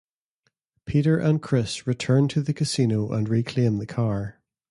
Peter 0.87 1.19
and 1.19 1.43
Chris 1.43 1.85
return 1.85 2.27
to 2.27 2.41
the 2.41 2.55
casino 2.55 3.11
and 3.11 3.29
reclaim 3.29 3.77
the 3.77 3.85
car. 3.85 4.41